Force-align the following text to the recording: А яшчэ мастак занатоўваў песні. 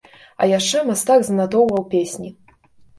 А 0.41 0.47
яшчэ 0.51 0.81
мастак 0.89 1.19
занатоўваў 1.29 1.89
песні. 1.95 2.29